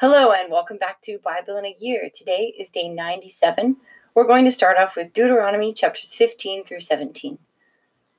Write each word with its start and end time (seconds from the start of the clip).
Hello, 0.00 0.32
and 0.32 0.50
welcome 0.50 0.78
back 0.78 1.02
to 1.02 1.18
Bible 1.18 1.58
in 1.58 1.66
a 1.66 1.76
Year. 1.78 2.08
Today 2.10 2.54
is 2.58 2.70
day 2.70 2.88
97. 2.88 3.76
We're 4.14 4.26
going 4.26 4.46
to 4.46 4.50
start 4.50 4.78
off 4.78 4.96
with 4.96 5.12
Deuteronomy 5.12 5.74
chapters 5.74 6.14
15 6.14 6.64
through 6.64 6.80
17. 6.80 7.36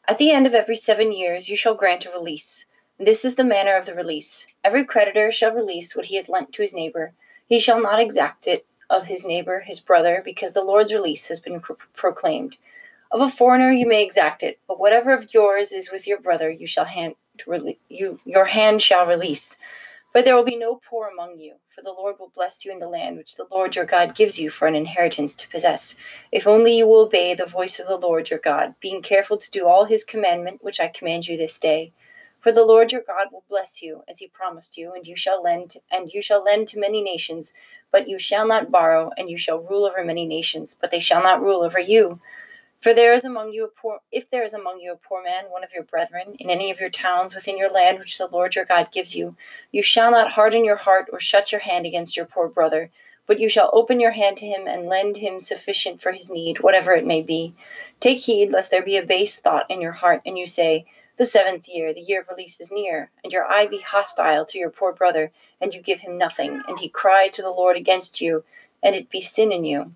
At 0.08 0.20
the 0.20 0.30
end 0.30 0.46
of 0.46 0.54
every 0.54 0.76
seven 0.76 1.12
years, 1.12 1.50
you 1.50 1.58
shall 1.58 1.74
grant 1.74 2.06
a 2.06 2.12
release. 2.12 2.68
This 3.00 3.26
is 3.26 3.34
the 3.34 3.44
manner 3.44 3.76
of 3.76 3.88
the 3.88 3.96
release. 3.96 4.46
Every 4.64 4.86
creditor 4.86 5.32
shall 5.32 5.56
release 5.56 5.96
what 5.96 6.06
he 6.06 6.18
has 6.18 6.30
lent 6.30 6.54
to 6.54 6.62
his 6.62 6.76
neighbor. 6.76 7.14
He 7.48 7.60
shall 7.60 7.82
not 7.82 8.00
exact 8.00 8.46
it 8.46 8.68
of 8.88 9.08
his 9.08 9.26
neighbor, 9.26 9.62
his 9.62 9.80
brother, 9.80 10.22
because 10.24 10.54
the 10.54 10.62
Lord's 10.62 10.94
release 10.94 11.30
has 11.30 11.40
been 11.40 11.62
pro- 11.62 11.78
proclaimed. 11.96 12.58
Of 13.12 13.22
a 13.22 13.28
foreigner 13.28 13.72
you 13.72 13.88
may 13.88 14.04
exact 14.04 14.44
it, 14.44 14.60
but 14.68 14.80
whatever 14.80 15.16
of 15.16 15.34
yours 15.34 15.72
is 15.72 15.90
with 15.92 16.06
your 16.06 16.20
brother, 16.20 16.52
you 16.52 16.68
shall 16.68 16.86
hand 16.86 17.16
you 17.90 18.20
your 18.24 18.46
hand 18.46 18.84
shall 18.84 19.08
release. 19.08 19.58
But 20.14 20.26
there 20.26 20.36
will 20.36 20.44
be 20.44 20.58
no 20.58 20.82
poor 20.90 21.08
among 21.08 21.38
you, 21.38 21.56
for 21.70 21.82
the 21.82 21.94
Lord 21.94 22.18
will 22.20 22.32
bless 22.36 22.66
you 22.66 22.72
in 22.72 22.80
the 22.80 22.90
land 22.90 23.18
which 23.18 23.36
the 23.36 23.48
Lord 23.52 23.76
your 23.76 23.86
God 23.86 24.16
gives 24.16 24.40
you 24.40 24.50
for 24.50 24.68
an 24.68 24.76
inheritance 24.76 25.36
to 25.36 25.50
possess, 25.50 25.96
if 26.32 26.48
only 26.48 26.78
you 26.78 26.88
will 26.88 27.02
obey 27.02 27.34
the 27.34 27.46
voice 27.46 27.80
of 27.80 27.88
the 27.88 27.98
Lord 27.98 28.30
your 28.30 28.40
God, 28.40 28.76
being 28.82 29.02
careful 29.02 29.38
to 29.38 29.52
do 29.52 29.68
all 29.68 29.86
his 29.86 30.04
commandment 30.04 30.64
which 30.64 30.80
I 30.82 30.90
command 30.90 31.28
you 31.28 31.38
this 31.38 31.58
day. 31.58 31.94
For 32.42 32.52
the 32.52 32.66
Lord 32.66 32.92
your 32.92 33.04
God 33.08 33.28
will 33.32 33.46
bless 33.50 33.84
you, 33.84 34.04
as 34.10 34.20
he 34.20 34.28
promised 34.28 34.78
you, 34.78 34.94
and 34.94 35.08
you 35.08 35.16
shall 35.16 35.44
lend, 35.44 35.76
and 35.92 36.12
you 36.12 36.22
shall 36.22 36.44
lend 36.44 36.68
to 36.70 36.80
many 36.80 37.02
nations, 37.02 37.54
but 37.92 38.08
you 38.10 38.20
shall 38.20 38.48
not 38.48 38.72
borrow, 38.72 39.12
and 39.18 39.30
you 39.30 39.38
shall 39.38 39.60
rule 39.60 39.86
over 39.86 40.04
many 40.04 40.26
nations, 40.26 40.76
but 40.80 40.92
they 40.92 41.00
shall 41.00 41.24
not 41.24 41.42
rule 41.42 41.62
over 41.64 41.80
you. 41.80 42.20
For 42.82 42.96
there 42.96 43.14
is 43.14 43.24
among 43.24 43.52
you 43.54 43.64
a 43.64 43.68
poor, 43.68 44.00
if 44.12 44.28
there 44.32 44.44
is 44.44 44.56
among 44.56 44.80
you 44.80 44.92
a 44.92 44.96
poor 44.96 45.24
man, 45.24 45.46
one 45.52 45.64
of 45.64 45.72
your 45.72 45.84
brethren, 45.84 46.36
in 46.40 46.50
any 46.50 46.72
of 46.72 46.80
your 46.80 46.90
towns 46.90 47.36
within 47.36 47.56
your 47.56 47.70
land 47.70 48.00
which 48.00 48.18
the 48.18 48.26
Lord 48.26 48.56
your 48.56 48.66
God 48.66 48.92
gives 48.92 49.16
you, 49.16 49.36
you 49.72 49.84
shall 49.84 50.10
not 50.10 50.32
harden 50.32 50.66
your 50.66 50.78
heart 50.78 51.06
or 51.14 51.20
shut 51.20 51.52
your 51.52 51.62
hand 51.62 51.86
against 51.86 52.18
your 52.18 52.26
poor 52.26 52.48
brother, 52.48 52.90
but 53.28 53.40
you 53.40 53.50
shall 53.50 53.70
open 53.72 54.00
your 54.00 54.12
hand 54.12 54.36
to 54.38 54.48
him 54.48 54.66
and 54.66 54.88
lend 54.88 55.18
him 55.18 55.40
sufficient 55.40 56.02
for 56.02 56.12
his 56.12 56.32
need, 56.32 56.62
whatever 56.62 56.94
it 56.94 57.06
may 57.06 57.22
be. 57.22 57.54
Take 58.00 58.22
heed 58.22 58.50
lest 58.50 58.72
there 58.72 58.82
be 58.82 58.98
a 58.98 59.06
base 59.06 59.40
thought 59.40 59.70
in 59.70 59.80
your 59.80 59.92
heart, 59.92 60.24
and 60.26 60.36
you 60.36 60.48
say, 60.48 60.86
The 61.18 61.26
seventh 61.28 61.70
year, 61.70 61.94
the 61.94 62.02
year 62.02 62.22
of 62.22 62.30
release 62.30 62.60
is 62.60 62.72
near, 62.72 63.12
and 63.24 63.32
your 63.32 63.46
eye 63.46 63.68
be 63.68 63.82
hostile 63.82 64.44
to 64.46 64.58
your 64.58 64.72
poor 64.72 64.92
brother, 64.92 65.32
and 65.62 65.72
you 65.72 65.84
give 65.84 66.00
him 66.00 66.18
nothing, 66.18 66.64
and 66.68 66.80
he 66.80 66.90
cry 66.90 67.28
to 67.28 67.44
the 67.44 67.52
Lord 67.52 67.78
against 67.78 68.22
you, 68.22 68.44
and 68.82 68.96
it 68.96 69.12
be 69.12 69.22
sin 69.22 69.52
in 69.52 69.66
you. 69.66 69.94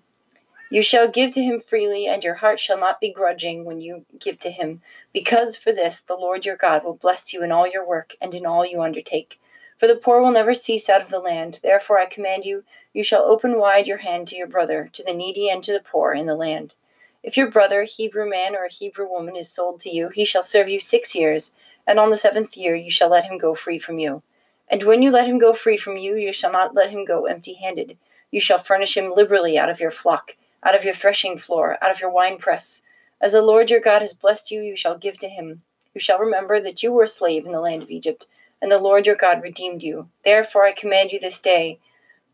You 0.68 0.82
shall 0.82 1.06
give 1.06 1.32
to 1.34 1.42
him 1.42 1.60
freely, 1.60 2.08
and 2.08 2.24
your 2.24 2.34
heart 2.34 2.58
shall 2.58 2.76
not 2.76 3.00
be 3.00 3.12
grudging 3.12 3.64
when 3.64 3.80
you 3.80 4.04
give 4.18 4.40
to 4.40 4.50
him, 4.50 4.82
because 5.12 5.56
for 5.56 5.70
this 5.70 6.00
the 6.00 6.16
Lord 6.16 6.44
your 6.44 6.56
God 6.56 6.82
will 6.82 6.96
bless 6.96 7.32
you 7.32 7.44
in 7.44 7.52
all 7.52 7.68
your 7.68 7.86
work 7.86 8.14
and 8.20 8.34
in 8.34 8.44
all 8.44 8.66
you 8.66 8.82
undertake. 8.82 9.38
For 9.78 9.86
the 9.86 9.94
poor 9.94 10.20
will 10.20 10.32
never 10.32 10.54
cease 10.54 10.88
out 10.88 11.00
of 11.00 11.08
the 11.08 11.20
land. 11.20 11.60
Therefore 11.62 12.00
I 12.00 12.06
command 12.06 12.44
you, 12.44 12.64
you 12.92 13.04
shall 13.04 13.22
open 13.22 13.60
wide 13.60 13.86
your 13.86 13.98
hand 13.98 14.26
to 14.28 14.36
your 14.36 14.48
brother, 14.48 14.90
to 14.92 15.04
the 15.04 15.14
needy 15.14 15.48
and 15.48 15.62
to 15.62 15.72
the 15.72 15.84
poor 15.84 16.12
in 16.12 16.26
the 16.26 16.34
land. 16.34 16.74
If 17.22 17.36
your 17.36 17.48
brother, 17.48 17.84
Hebrew 17.84 18.28
man 18.28 18.56
or 18.56 18.64
a 18.64 18.72
Hebrew 18.72 19.08
woman, 19.08 19.36
is 19.36 19.48
sold 19.48 19.78
to 19.80 19.90
you, 19.90 20.08
he 20.08 20.24
shall 20.24 20.42
serve 20.42 20.68
you 20.68 20.80
six 20.80 21.14
years, 21.14 21.54
and 21.86 22.00
on 22.00 22.10
the 22.10 22.16
seventh 22.16 22.56
year 22.56 22.74
you 22.74 22.90
shall 22.90 23.10
let 23.10 23.26
him 23.26 23.38
go 23.38 23.54
free 23.54 23.78
from 23.78 24.00
you. 24.00 24.24
And 24.66 24.82
when 24.82 25.00
you 25.00 25.12
let 25.12 25.28
him 25.28 25.38
go 25.38 25.52
free 25.52 25.76
from 25.76 25.96
you, 25.96 26.16
you 26.16 26.32
shall 26.32 26.50
not 26.50 26.74
let 26.74 26.90
him 26.90 27.04
go 27.04 27.26
empty 27.26 27.54
handed. 27.54 27.96
You 28.32 28.40
shall 28.40 28.58
furnish 28.58 28.96
him 28.96 29.12
liberally 29.14 29.56
out 29.56 29.70
of 29.70 29.78
your 29.78 29.92
flock 29.92 30.34
out 30.66 30.74
of 30.74 30.84
your 30.84 30.94
threshing 30.94 31.38
floor, 31.38 31.78
out 31.80 31.92
of 31.92 32.00
your 32.00 32.10
winepress. 32.10 32.82
As 33.20 33.32
the 33.32 33.40
Lord 33.40 33.70
your 33.70 33.80
God 33.80 34.00
has 34.00 34.12
blessed 34.12 34.50
you, 34.50 34.60
you 34.60 34.74
shall 34.74 34.98
give 34.98 35.16
to 35.18 35.28
him. 35.28 35.62
You 35.94 36.00
shall 36.00 36.18
remember 36.18 36.58
that 36.60 36.82
you 36.82 36.92
were 36.92 37.04
a 37.04 37.08
slave 37.08 37.46
in 37.46 37.52
the 37.52 37.60
land 37.60 37.82
of 37.82 37.90
Egypt, 37.90 38.26
and 38.60 38.70
the 38.70 38.78
Lord 38.78 39.06
your 39.06 39.14
God 39.14 39.42
redeemed 39.42 39.84
you. 39.84 40.08
Therefore 40.24 40.64
I 40.64 40.72
command 40.72 41.12
you 41.12 41.20
this 41.20 41.38
day. 41.38 41.78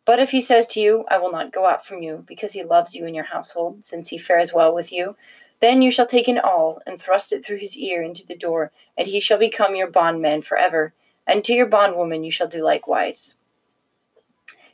But 0.06 0.18
if 0.18 0.30
he 0.30 0.40
says 0.40 0.66
to 0.68 0.80
you, 0.80 1.04
I 1.08 1.18
will 1.18 1.30
not 1.30 1.52
go 1.52 1.66
out 1.66 1.86
from 1.86 2.02
you, 2.02 2.24
because 2.26 2.54
he 2.54 2.64
loves 2.64 2.96
you 2.96 3.04
and 3.04 3.14
your 3.14 3.26
household, 3.26 3.84
since 3.84 4.08
he 4.08 4.16
fares 4.16 4.54
well 4.54 4.74
with 4.74 4.90
you, 4.92 5.14
then 5.60 5.82
you 5.82 5.90
shall 5.90 6.06
take 6.06 6.26
an 6.26 6.38
awl 6.38 6.80
and 6.86 6.98
thrust 6.98 7.32
it 7.32 7.44
through 7.44 7.58
his 7.58 7.76
ear 7.76 8.02
into 8.02 8.26
the 8.26 8.34
door, 8.34 8.72
and 8.96 9.06
he 9.06 9.20
shall 9.20 9.38
become 9.38 9.76
your 9.76 9.90
bondman 9.90 10.42
forever. 10.42 10.94
And 11.26 11.44
to 11.44 11.52
your 11.52 11.66
bondwoman 11.66 12.24
you 12.24 12.32
shall 12.32 12.48
do 12.48 12.64
likewise. 12.64 13.36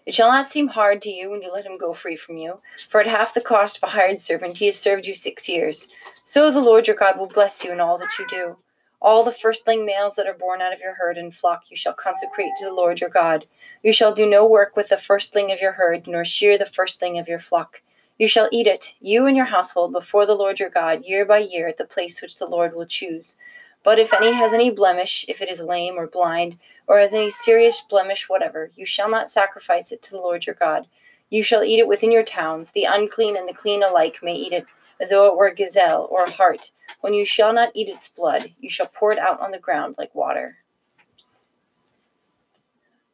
It 0.09 0.15
shall 0.15 0.33
not 0.33 0.47
seem 0.47 0.69
hard 0.69 1.03
to 1.03 1.11
you 1.11 1.29
when 1.29 1.43
you 1.43 1.53
let 1.53 1.67
him 1.67 1.77
go 1.77 1.93
free 1.93 2.17
from 2.17 2.39
you, 2.39 2.63
for 2.89 2.99
at 2.99 3.07
half 3.07 3.35
the 3.35 3.43
cost 3.43 3.77
of 3.77 3.83
a 3.83 3.93
hired 3.93 4.23
servant 4.23 4.57
he 4.57 4.65
has 4.65 4.81
served 4.81 5.07
you 5.07 5.13
six 5.13 5.51
years. 5.51 5.87
So 6.23 6.51
the 6.51 6.63
Lord 6.63 6.87
your 6.87 6.97
God 6.97 7.19
will 7.19 7.27
bless 7.27 7.63
you 7.63 7.73
in 7.73 7.79
all 7.79 7.99
that 7.99 8.19
you 8.19 8.27
do. 8.27 8.57
All 9.03 9.23
the 9.23 9.31
firstling 9.31 9.85
males 9.85 10.17
that 10.17 10.27
are 10.27 10.33
born 10.33 10.63
out 10.63 10.73
of 10.73 10.81
your 10.81 10.95
herd 10.95 11.19
and 11.19 11.35
flock 11.35 11.71
you 11.71 11.77
shall 11.77 11.93
consecrate 11.93 12.53
to 12.57 12.65
the 12.65 12.73
Lord 12.73 13.03
your 13.03 13.11
God. 13.11 13.45
You 13.83 13.93
shall 13.93 14.15
do 14.15 14.25
no 14.25 14.47
work 14.47 14.77
with 14.77 14.89
the 14.89 14.97
firstling 14.97 15.53
of 15.53 15.61
your 15.61 15.73
herd, 15.73 16.07
nor 16.07 16.25
shear 16.25 16.57
the 16.57 16.65
firstling 16.65 17.19
of 17.19 17.29
your 17.29 17.39
flock. 17.39 17.83
You 18.19 18.29
shall 18.29 18.49
eat 18.51 18.67
it, 18.67 18.95
you 19.03 19.27
and 19.27 19.37
your 19.37 19.45
household, 19.45 19.93
before 19.93 20.25
the 20.25 20.35
Lord 20.35 20.59
your 20.59 20.71
God, 20.71 21.05
year 21.05 21.27
by 21.27 21.41
year, 21.41 21.69
at 21.69 21.77
the 21.77 21.85
place 21.85 22.23
which 22.23 22.39
the 22.39 22.47
Lord 22.47 22.75
will 22.75 22.87
choose. 22.87 23.37
But 23.85 23.99
if 23.99 24.15
any 24.15 24.33
has 24.33 24.55
any 24.55 24.71
blemish, 24.71 25.27
if 25.29 25.43
it 25.43 25.51
is 25.51 25.61
lame 25.61 25.95
or 25.99 26.07
blind, 26.07 26.59
or 26.89 26.99
has 26.99 27.13
any 27.13 27.31
serious 27.31 27.83
blemish 27.83 28.29
whatever, 28.29 28.73
you 28.75 28.87
shall 28.87 29.11
not 29.11 29.29
sacrifice 29.29 29.93
it 29.93 30.01
to 30.03 30.11
the 30.11 30.17
Lord 30.17 30.47
your 30.47 30.57
God. 30.57 30.87
You 31.31 31.43
shall 31.43 31.63
eat 31.63 31.79
it 31.79 31.87
within 31.87 32.11
your 32.11 32.23
towns. 32.23 32.73
The 32.73 32.85
unclean 32.85 33.37
and 33.37 33.47
the 33.47 33.55
clean 33.55 33.83
alike 33.83 34.21
may 34.23 34.35
eat 34.35 34.55
it, 34.55 34.65
as 34.99 35.11
though 35.11 35.27
it 35.27 35.37
were 35.37 35.49
a 35.49 35.55
gazelle 35.55 36.09
or 36.11 36.25
a 36.25 36.31
hart. 36.31 36.73
When 37.03 37.13
you 37.13 37.27
shall 37.27 37.53
not 37.53 37.71
eat 37.75 37.89
its 37.89 38.09
blood, 38.09 38.55
you 38.59 38.71
shall 38.71 38.87
pour 38.87 39.13
it 39.13 39.19
out 39.19 39.39
on 39.41 39.51
the 39.51 39.59
ground 39.59 39.97
like 39.99 40.15
water. 40.15 40.59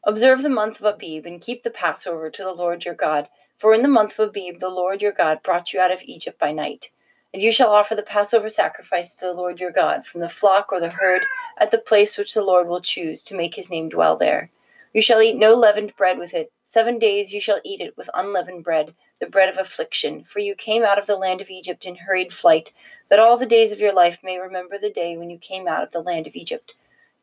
Observe 0.05 0.43
the 0.43 0.51
month 0.51 0.81
of 0.81 0.95
Abib, 0.95 1.27
and 1.27 1.41
keep 1.41 1.62
the 1.62 1.71
Passover 1.71 2.31
to 2.31 2.43
the 2.43 2.53
Lord 2.53 2.85
your 2.85 2.95
God. 2.95 3.29
For 3.56 3.75
in 3.75 3.83
the 3.83 3.89
month 3.89 4.19
of 4.19 4.29
Abib 4.29 4.61
the 4.61 4.69
Lord 4.69 5.03
your 5.03 5.12
God 5.12 5.43
brought 5.43 5.73
you 5.73 5.81
out 5.81 5.93
of 5.93 6.03
Egypt 6.05 6.39
by 6.39 6.53
night. 6.53 6.91
And 7.34 7.43
you 7.43 7.50
shall 7.50 7.71
offer 7.71 7.97
the 7.97 8.05
Passover 8.05 8.49
sacrifice 8.49 9.17
to 9.17 9.27
the 9.27 9.33
Lord 9.33 9.59
your 9.59 9.72
God 9.72 10.06
from 10.06 10.21
the 10.21 10.28
flock 10.28 10.72
or 10.72 10.78
the 10.78 10.91
herd 10.91 11.27
at 11.59 11.72
the 11.72 11.78
place 11.78 12.17
which 12.17 12.33
the 12.33 12.45
Lord 12.45 12.69
will 12.69 12.81
choose 12.81 13.25
to 13.25 13.34
make 13.34 13.56
his 13.56 13.69
name 13.69 13.89
dwell 13.89 14.17
there. 14.17 14.53
You 14.93 15.03
shall 15.03 15.21
eat 15.21 15.37
no 15.37 15.53
leavened 15.53 15.97
bread 15.97 16.17
with 16.17 16.33
it. 16.33 16.53
Seven 16.62 16.97
days 16.97 17.34
you 17.34 17.41
shall 17.41 17.61
eat 17.65 17.81
it 17.81 17.97
with 17.97 18.09
unleavened 18.15 18.62
bread, 18.62 18.94
the 19.19 19.27
bread 19.27 19.49
of 19.49 19.59
affliction. 19.59 20.23
For 20.23 20.39
you 20.39 20.55
came 20.55 20.84
out 20.84 20.97
of 20.97 21.09
the 21.09 21.17
land 21.17 21.41
of 21.41 21.50
Egypt 21.50 21.84
in 21.84 21.97
hurried 21.97 22.33
flight, 22.33 22.73
that 23.11 23.19
all 23.19 23.37
the 23.37 23.47
days 23.47 23.73
of 23.73 23.81
your 23.81 23.93
life 23.93 24.21
may 24.23 24.39
remember 24.39 24.78
the 24.78 24.89
day 24.89 25.17
when 25.17 25.28
you 25.28 25.39
came 25.39 25.67
out 25.67 25.83
of 25.83 25.91
the 25.91 26.03
land 26.03 26.28
of 26.28 26.37
Egypt. 26.37 26.77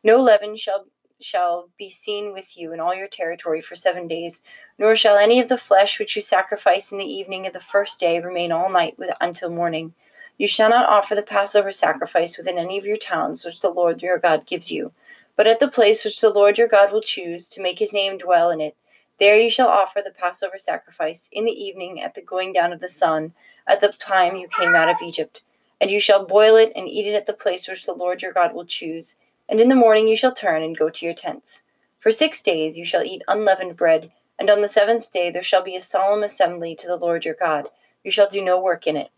No 0.04 0.20
leaven 0.20 0.58
shall 0.58 0.88
shall 1.22 1.70
be 1.78 1.88
seen 1.88 2.32
with 2.32 2.56
you 2.56 2.72
in 2.72 2.80
all 2.80 2.94
your 2.94 3.08
territory 3.08 3.60
for 3.60 3.74
seven 3.74 4.08
days, 4.08 4.42
nor 4.78 4.96
shall 4.96 5.16
any 5.16 5.40
of 5.40 5.48
the 5.48 5.58
flesh 5.58 5.98
which 5.98 6.16
you 6.16 6.22
sacrifice 6.22 6.92
in 6.92 6.98
the 6.98 7.04
evening 7.04 7.46
of 7.46 7.52
the 7.52 7.60
first 7.60 8.00
day 8.00 8.20
remain 8.20 8.52
all 8.52 8.70
night 8.70 8.98
with, 8.98 9.10
until 9.20 9.50
morning. 9.50 9.94
You 10.38 10.48
shall 10.48 10.70
not 10.70 10.88
offer 10.88 11.14
the 11.14 11.22
Passover 11.22 11.72
sacrifice 11.72 12.36
within 12.36 12.58
any 12.58 12.78
of 12.78 12.86
your 12.86 12.96
towns 12.96 13.44
which 13.44 13.60
the 13.60 13.70
Lord 13.70 14.02
your 14.02 14.18
God 14.18 14.46
gives 14.46 14.72
you, 14.72 14.92
but 15.36 15.46
at 15.46 15.60
the 15.60 15.68
place 15.68 16.04
which 16.04 16.20
the 16.20 16.30
Lord 16.30 16.58
your 16.58 16.68
God 16.68 16.92
will 16.92 17.00
choose 17.00 17.48
to 17.48 17.62
make 17.62 17.78
his 17.78 17.92
name 17.92 18.18
dwell 18.18 18.50
in 18.50 18.60
it. 18.60 18.76
There 19.18 19.38
you 19.38 19.50
shall 19.50 19.68
offer 19.68 20.02
the 20.02 20.10
Passover 20.10 20.58
sacrifice 20.58 21.28
in 21.32 21.44
the 21.44 21.52
evening 21.52 22.00
at 22.00 22.14
the 22.14 22.22
going 22.22 22.52
down 22.52 22.72
of 22.72 22.80
the 22.80 22.88
sun, 22.88 23.34
at 23.66 23.80
the 23.80 23.92
time 23.92 24.36
you 24.36 24.48
came 24.48 24.74
out 24.74 24.88
of 24.88 24.96
Egypt. 25.02 25.42
And 25.80 25.90
you 25.90 26.00
shall 26.00 26.26
boil 26.26 26.56
it 26.56 26.72
and 26.74 26.88
eat 26.88 27.06
it 27.06 27.14
at 27.14 27.26
the 27.26 27.32
place 27.32 27.68
which 27.68 27.86
the 27.86 27.92
Lord 27.92 28.22
your 28.22 28.32
God 28.32 28.54
will 28.54 28.64
choose 28.64 29.16
and 29.48 29.60
in 29.60 29.68
the 29.68 29.74
morning 29.74 30.08
you 30.08 30.16
shall 30.16 30.32
turn 30.32 30.62
and 30.62 30.76
go 30.76 30.88
to 30.90 31.04
your 31.04 31.14
tents. 31.14 31.62
For 31.98 32.10
six 32.10 32.40
days 32.40 32.78
you 32.78 32.84
shall 32.84 33.04
eat 33.04 33.22
unleavened 33.28 33.76
bread, 33.76 34.10
and 34.38 34.50
on 34.50 34.60
the 34.60 34.68
seventh 34.68 35.12
day 35.12 35.30
there 35.30 35.42
shall 35.42 35.62
be 35.62 35.76
a 35.76 35.80
solemn 35.80 36.22
assembly 36.22 36.74
to 36.76 36.86
the 36.86 36.96
Lord 36.96 37.24
your 37.24 37.34
God. 37.34 37.68
You 38.02 38.10
shall 38.10 38.28
do 38.28 38.42
no 38.42 38.60
work 38.60 38.86
in 38.86 38.96
it. 38.96 39.10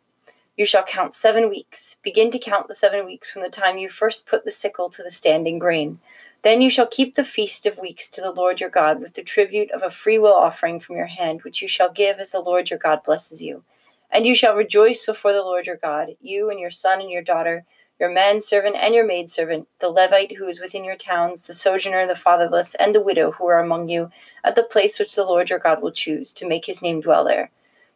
You 0.56 0.64
shall 0.64 0.84
count 0.84 1.14
seven 1.14 1.48
weeks. 1.48 1.96
Begin 2.02 2.30
to 2.30 2.38
count 2.38 2.68
the 2.68 2.74
seven 2.74 3.06
weeks 3.06 3.30
from 3.30 3.42
the 3.42 3.48
time 3.48 3.76
you 3.76 3.90
first 3.90 4.26
put 4.26 4.44
the 4.44 4.50
sickle 4.50 4.88
to 4.91 5.03
the 5.03 5.10
standing 5.10 5.59
grain. 5.59 5.98
Then 6.42 6.60
you 6.60 6.70
shall 6.70 6.86
keep 6.86 7.15
the 7.15 7.24
feast 7.24 7.66
of 7.66 7.78
weeks 7.78 8.09
to 8.10 8.20
the 8.20 8.30
Lord 8.30 8.60
your 8.60 8.70
God 8.70 9.00
with 9.00 9.15
the 9.15 9.22
tribute 9.22 9.70
of 9.72 9.82
a 9.82 9.91
freewill 9.91 10.34
offering 10.34 10.78
from 10.78 10.97
your 10.97 11.06
hand, 11.06 11.42
which 11.42 11.62
you 11.62 11.66
shall 11.66 11.91
give 11.91 12.18
as 12.18 12.30
the 12.30 12.41
Lord 12.41 12.70
your 12.70 12.78
God 12.78 13.03
blesses 13.03 13.42
you. 13.42 13.65
And 14.10 14.27
you 14.27 14.34
shall 14.34 14.54
rejoice 14.54 15.04
before 15.04 15.32
the 15.32 15.42
Lord 15.42 15.66
your 15.66 15.77
God, 15.77 16.10
you 16.20 16.50
and 16.50 16.60
your 16.60 16.70
son 16.70 17.00
and 17.00 17.10
your 17.10 17.22
daughter 17.22 17.65
your 18.04 18.12
manservant 18.12 18.77
and 18.77 18.95
your 18.95 19.06
maidservant, 19.06 19.66
the 19.78 19.89
Levite 19.89 20.36
who 20.36 20.47
is 20.47 20.60
within 20.60 20.84
your 20.84 20.95
towns, 20.95 21.47
the 21.47 21.54
sojourner, 21.54 22.06
the 22.06 22.15
fatherless, 22.15 22.74
and 22.74 22.95
the 22.95 23.01
widow 23.01 23.30
who 23.30 23.47
are 23.47 23.59
among 23.59 23.89
you, 23.89 24.10
at 24.45 24.56
the 24.56 24.62
place 24.62 24.98
which 24.98 25.15
the 25.15 25.24
Lord 25.24 25.48
your 25.48 25.59
God 25.59 25.80
will 25.80 25.91
choose, 25.91 26.30
to 26.34 26.47
make 26.47 26.66
his 26.66 26.83
name 26.83 27.01
dwell 27.01 27.24
there. 27.24 27.51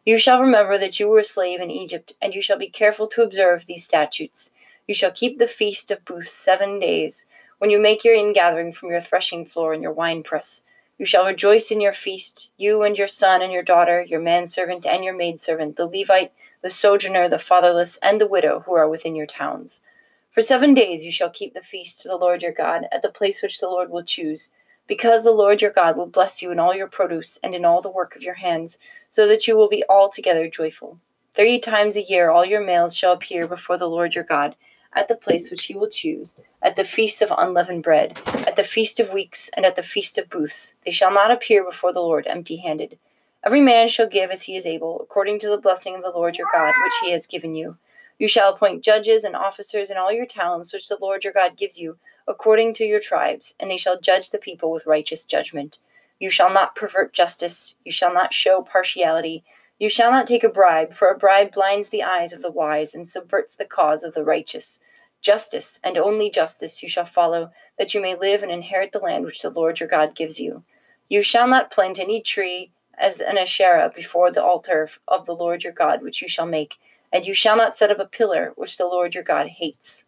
You 0.07 0.17
shall 0.17 0.41
remember 0.41 0.79
that 0.79 0.99
you 0.99 1.07
were 1.07 1.19
a 1.19 1.23
slave 1.23 1.61
in 1.61 1.69
Egypt, 1.69 2.13
and 2.19 2.33
you 2.33 2.41
shall 2.41 2.57
be 2.57 2.69
careful 2.69 3.05
to 3.05 3.21
observe 3.21 3.67
these 3.67 3.83
statutes. 3.83 4.49
You 4.87 4.95
shall 4.95 5.11
keep 5.11 5.37
the 5.37 5.45
feast 5.45 5.91
of 5.91 6.03
booths 6.05 6.31
seven 6.31 6.79
days, 6.79 7.27
when 7.59 7.69
you 7.69 7.77
make 7.77 8.03
your 8.03 8.15
ingathering 8.15 8.73
from 8.73 8.89
your 8.89 9.01
threshing 9.01 9.45
floor 9.45 9.73
and 9.73 9.83
your 9.83 9.93
winepress. 9.93 10.63
You 10.97 11.05
shall 11.05 11.27
rejoice 11.27 11.69
in 11.69 11.81
your 11.81 11.93
feast, 11.93 12.49
you 12.57 12.81
and 12.81 12.97
your 12.97 13.07
son 13.07 13.43
and 13.43 13.53
your 13.53 13.61
daughter, 13.61 14.01
your 14.01 14.21
manservant 14.21 14.87
and 14.87 15.03
your 15.03 15.15
maidservant, 15.15 15.75
the 15.75 15.85
Levite, 15.85 16.31
the 16.63 16.71
sojourner, 16.71 17.29
the 17.29 17.37
fatherless, 17.37 17.99
and 18.01 18.19
the 18.19 18.27
widow 18.27 18.61
who 18.61 18.73
are 18.73 18.89
within 18.89 19.15
your 19.15 19.27
towns. 19.27 19.81
For 20.39 20.43
seven 20.43 20.73
days 20.73 21.03
you 21.03 21.11
shall 21.11 21.29
keep 21.29 21.53
the 21.53 21.61
feast 21.61 21.99
to 21.99 22.07
the 22.07 22.15
Lord 22.15 22.41
your 22.41 22.53
God 22.53 22.85
at 22.93 23.01
the 23.01 23.11
place 23.11 23.41
which 23.41 23.59
the 23.59 23.67
Lord 23.67 23.89
will 23.89 24.05
choose. 24.05 24.53
because 24.87 25.25
the 25.25 25.33
Lord 25.33 25.61
your 25.61 25.71
God 25.71 25.97
will 25.97 26.05
bless 26.05 26.41
you 26.41 26.49
in 26.49 26.59
all 26.59 26.73
your 26.73 26.87
produce 26.87 27.37
and 27.43 27.53
in 27.53 27.65
all 27.65 27.81
the 27.81 27.91
work 27.91 28.15
of 28.15 28.23
your 28.23 28.35
hands, 28.35 28.79
so 29.09 29.27
that 29.27 29.49
you 29.49 29.57
will 29.57 29.67
be 29.67 29.83
altogether 29.89 30.47
joyful. 30.47 30.97
Thirty 31.33 31.59
times 31.59 31.97
a 31.97 32.03
year 32.03 32.29
all 32.29 32.45
your 32.45 32.63
males 32.63 32.95
shall 32.95 33.11
appear 33.11 33.49
before 33.49 33.77
the 33.77 33.89
Lord 33.89 34.15
your 34.15 34.23
God, 34.23 34.55
at 34.93 35.09
the 35.09 35.17
place 35.17 35.51
which 35.51 35.65
he 35.65 35.75
will 35.75 35.89
choose, 35.89 36.37
at 36.61 36.77
the 36.77 36.85
feast 36.85 37.21
of 37.21 37.33
unleavened 37.37 37.83
bread, 37.83 38.17
at 38.47 38.55
the 38.55 38.63
feast 38.63 39.01
of 39.01 39.11
weeks, 39.11 39.49
and 39.57 39.65
at 39.65 39.75
the 39.75 39.83
feast 39.83 40.17
of 40.17 40.29
booths. 40.29 40.73
They 40.85 40.91
shall 40.91 41.11
not 41.11 41.31
appear 41.31 41.65
before 41.65 41.91
the 41.91 41.99
Lord 41.99 42.25
empty 42.27 42.55
handed. 42.55 42.97
Every 43.45 43.59
man 43.59 43.89
shall 43.89 44.07
give 44.07 44.31
as 44.31 44.43
he 44.43 44.55
is 44.55 44.65
able, 44.65 45.01
according 45.01 45.39
to 45.39 45.49
the 45.49 45.59
blessing 45.59 45.95
of 45.95 46.01
the 46.01 46.11
Lord 46.11 46.37
your 46.37 46.47
God, 46.53 46.73
which 46.81 46.93
he 47.03 47.11
has 47.11 47.27
given 47.27 47.55
you. 47.55 47.75
You 48.19 48.27
shall 48.27 48.53
appoint 48.53 48.83
judges 48.83 49.23
and 49.23 49.35
officers 49.35 49.89
in 49.89 49.97
all 49.97 50.11
your 50.11 50.25
towns, 50.25 50.73
which 50.73 50.89
the 50.89 50.97
Lord 50.99 51.23
your 51.23 51.33
God 51.33 51.57
gives 51.57 51.79
you 51.79 51.97
according 52.27 52.73
to 52.75 52.85
your 52.85 52.99
tribes, 52.99 53.55
and 53.59 53.71
they 53.71 53.77
shall 53.77 53.99
judge 53.99 54.29
the 54.29 54.37
people 54.37 54.71
with 54.71 54.85
righteous 54.85 55.23
judgment. 55.23 55.79
You 56.19 56.29
shall 56.29 56.51
not 56.51 56.75
pervert 56.75 57.13
justice, 57.13 57.75
you 57.85 57.93
shall 57.93 58.13
not 58.13 58.33
show 58.33 58.61
partiality, 58.61 59.45
you 59.79 59.89
shall 59.89 60.11
not 60.11 60.27
take 60.27 60.43
a 60.43 60.49
bribe, 60.49 60.93
for 60.93 61.07
a 61.07 61.17
bribe 61.17 61.53
blinds 61.53 61.87
the 61.87 62.03
eyes 62.03 62.33
of 62.33 62.41
the 62.41 62.51
wise 62.51 62.93
and 62.93 63.07
subverts 63.07 63.55
the 63.55 63.63
cause 63.63 64.03
of 64.03 64.13
the 64.13 64.25
righteous. 64.25 64.81
Justice, 65.21 65.79
and 65.81 65.97
only 65.97 66.29
justice, 66.29 66.83
you 66.83 66.89
shall 66.89 67.05
follow, 67.05 67.51
that 67.77 67.93
you 67.93 68.01
may 68.01 68.15
live 68.15 68.43
and 68.43 68.51
inherit 68.51 68.91
the 68.91 68.99
land 68.99 69.23
which 69.23 69.41
the 69.41 69.49
Lord 69.49 69.79
your 69.79 69.87
God 69.87 70.13
gives 70.13 70.39
you. 70.39 70.63
You 71.07 71.21
shall 71.23 71.47
not 71.47 71.71
plant 71.71 71.99
any 71.99 72.21
tree 72.21 72.73
as 72.97 73.21
an 73.21 73.37
Asherah 73.37 73.93
before 73.95 74.29
the 74.29 74.43
altar 74.43 74.89
of 75.07 75.25
the 75.25 75.35
Lord 75.35 75.63
your 75.63 75.73
God, 75.73 76.03
which 76.03 76.21
you 76.21 76.27
shall 76.27 76.45
make, 76.45 76.75
and 77.11 77.25
you 77.25 77.33
shall 77.33 77.57
not 77.57 77.75
set 77.75 77.91
up 77.91 77.99
a 77.99 78.05
pillar 78.05 78.53
which 78.55 78.77
the 78.77 78.85
Lord 78.85 79.15
your 79.15 79.23
God 79.23 79.47
hates. 79.47 80.05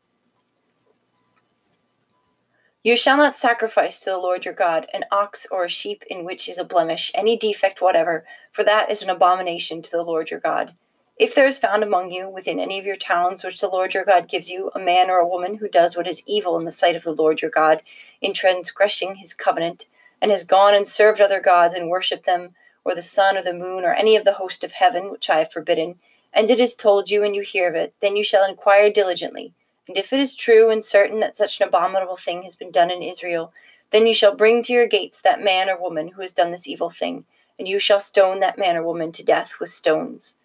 You 2.83 2.98
shall 2.98 3.18
not 3.18 3.36
sacrifice 3.36 4.00
to 4.00 4.09
the 4.09 4.18
Lord 4.18 4.44
your 4.44 4.56
God 4.56 4.88
an 4.92 5.06
ox 5.12 5.45
or 5.51 5.65
a 5.65 5.69
sheep 5.69 6.03
in 6.09 6.25
which 6.25 6.50
is 6.50 6.57
a 6.57 6.65
blemish, 6.65 7.12
any 7.13 7.38
defect 7.38 7.80
whatever, 7.80 8.25
for 8.51 8.63
that 8.63 8.89
is 8.89 9.03
an 9.03 9.09
abomination 9.12 9.83
to 9.83 9.92
the 9.92 10.01
Lord 10.01 10.31
your 10.31 10.39
God. 10.39 10.74
If 11.15 11.36
there 11.36 11.45
is 11.45 11.59
found 11.59 11.83
among 11.83 12.09
you, 12.09 12.27
within 12.27 12.59
any 12.59 12.80
of 12.80 12.86
your 12.86 12.95
towns 12.95 13.44
which 13.44 13.62
the 13.62 13.68
Lord 13.68 13.94
your 13.94 14.03
God 14.03 14.27
gives 14.27 14.50
you, 14.50 14.71
a 14.74 14.80
man 14.80 15.12
or 15.12 15.19
a 15.19 15.27
woman 15.27 15.57
who 15.57 15.68
does 15.68 15.95
what 15.95 16.07
is 16.07 16.24
evil 16.25 16.57
in 16.57 16.65
the 16.65 16.71
sight 16.71 16.95
of 16.95 17.03
the 17.03 17.13
Lord 17.13 17.44
your 17.44 17.51
God, 17.51 17.83
in 18.19 18.33
transgressing 18.33 19.18
his 19.18 19.36
covenant, 19.36 19.86
and 20.19 20.31
has 20.31 20.44
gone 20.44 20.74
and 20.74 20.88
served 20.88 21.21
other 21.21 21.39
gods 21.39 21.75
and 21.75 21.88
worshipped 21.88 22.25
them, 22.25 22.56
or 22.83 22.95
the 22.95 23.03
sun 23.03 23.38
or 23.38 23.44
the 23.44 23.53
moon, 23.53 23.86
or 23.86 23.94
any 23.94 24.15
of 24.15 24.25
the 24.25 24.33
host 24.33 24.63
of 24.63 24.71
heaven, 24.71 25.12
which 25.12 25.30
I 25.30 25.38
have 25.38 25.51
forbidden, 25.51 26.00
and 26.33 26.50
it 26.50 26.60
is 26.60 26.75
told 26.75 27.10
you 27.10 27.24
and 27.24 27.36
you 27.36 27.42
hear 27.42 27.69
of 27.69 27.75
it, 27.75 27.94
then 28.01 28.16
you 28.16 28.24
shall 28.24 28.48
inquire 28.48 28.89
diligently 28.89 29.54
and 29.88 29.98
if 29.98 30.13
it 30.13 30.19
is 30.19 30.36
true 30.36 30.69
and 30.69 30.83
certain 30.83 31.19
that 31.19 31.36
such 31.36 31.60
an 31.60 31.68
abominable 31.68 32.16
thing 32.16 32.44
has 32.44 32.56
been 32.56 32.72
done 32.72 32.92
in 32.92 33.01
Israel, 33.01 33.51
then 33.92 34.07
you 34.07 34.13
shall 34.13 34.33
bring 34.33 34.63
to 34.63 34.72
your 34.72 34.88
gates 34.88 35.19
that 35.22 35.44
man 35.44 35.69
or 35.69 35.78
woman 35.78 36.10
who 36.10 36.22
has 36.22 36.31
done 36.31 36.51
this 36.51 36.66
evil 36.66 36.89
thing, 36.89 37.25
and 37.60 37.68
you 37.68 37.78
shall 37.78 38.00
stone 38.00 38.39
that 38.39 38.57
man 38.57 38.78
or 38.78 38.83
woman 38.83 39.12
to 39.12 39.24
death 39.24 39.60
with 39.60 39.69
stones. 39.69 40.38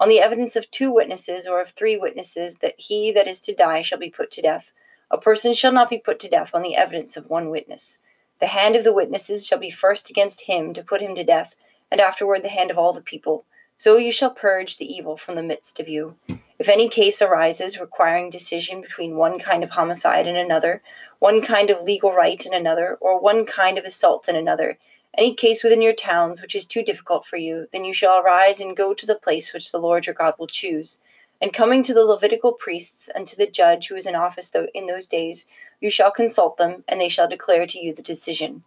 On 0.00 0.08
the 0.08 0.20
evidence 0.20 0.56
of 0.56 0.70
two 0.70 0.90
witnesses 0.90 1.46
or 1.46 1.60
of 1.60 1.68
three 1.68 1.98
witnesses, 1.98 2.56
that 2.62 2.74
he 2.78 3.12
that 3.12 3.26
is 3.26 3.40
to 3.40 3.54
die 3.54 3.82
shall 3.82 3.98
be 3.98 4.08
put 4.08 4.30
to 4.32 4.42
death. 4.42 4.72
A 5.10 5.18
person 5.18 5.52
shall 5.52 5.72
not 5.72 5.90
be 5.90 5.98
put 5.98 6.18
to 6.20 6.28
death 6.28 6.54
on 6.54 6.62
the 6.62 6.76
evidence 6.76 7.16
of 7.16 7.28
one 7.28 7.50
witness. 7.50 7.98
The 8.40 8.46
hand 8.46 8.76
of 8.76 8.84
the 8.84 8.92
witnesses 8.94 9.46
shall 9.46 9.58
be 9.58 9.70
first 9.70 10.08
against 10.08 10.42
him 10.42 10.72
to 10.72 10.82
put 10.82 11.02
him 11.02 11.14
to 11.14 11.24
death, 11.24 11.54
and 11.90 12.00
afterward 12.00 12.42
the 12.42 12.48
hand 12.48 12.70
of 12.70 12.78
all 12.78 12.92
the 12.92 13.02
people. 13.02 13.44
So 13.76 13.96
you 13.96 14.12
shall 14.12 14.30
purge 14.30 14.76
the 14.76 14.86
evil 14.86 15.16
from 15.16 15.34
the 15.34 15.42
midst 15.42 15.80
of 15.80 15.88
you. 15.88 16.16
If 16.58 16.68
any 16.68 16.88
case 16.88 17.20
arises 17.20 17.80
requiring 17.80 18.30
decision 18.30 18.80
between 18.80 19.16
one 19.16 19.40
kind 19.40 19.64
of 19.64 19.70
homicide 19.70 20.28
and 20.28 20.36
another, 20.36 20.80
one 21.18 21.42
kind 21.42 21.70
of 21.70 21.82
legal 21.82 22.12
right 22.12 22.44
and 22.46 22.54
another, 22.54 22.96
or 23.00 23.20
one 23.20 23.44
kind 23.44 23.76
of 23.76 23.84
assault 23.84 24.28
and 24.28 24.36
another, 24.36 24.78
any 25.18 25.34
case 25.34 25.64
within 25.64 25.82
your 25.82 25.92
towns 25.92 26.40
which 26.40 26.54
is 26.54 26.66
too 26.66 26.82
difficult 26.82 27.26
for 27.26 27.36
you, 27.36 27.66
then 27.72 27.84
you 27.84 27.92
shall 27.92 28.20
arise 28.20 28.60
and 28.60 28.76
go 28.76 28.94
to 28.94 29.06
the 29.06 29.16
place 29.16 29.52
which 29.52 29.72
the 29.72 29.78
Lord 29.78 30.06
your 30.06 30.14
God 30.14 30.34
will 30.38 30.46
choose. 30.46 30.98
And 31.42 31.52
coming 31.52 31.82
to 31.82 31.92
the 31.92 32.04
Levitical 32.04 32.52
priests 32.52 33.10
and 33.12 33.26
to 33.26 33.36
the 33.36 33.50
judge 33.50 33.88
who 33.88 33.96
is 33.96 34.06
in 34.06 34.14
office 34.14 34.52
in 34.72 34.86
those 34.86 35.08
days, 35.08 35.46
you 35.80 35.90
shall 35.90 36.12
consult 36.12 36.56
them, 36.56 36.84
and 36.86 37.00
they 37.00 37.08
shall 37.08 37.28
declare 37.28 37.66
to 37.66 37.78
you 37.78 37.92
the 37.92 38.02
decision. 38.02 38.62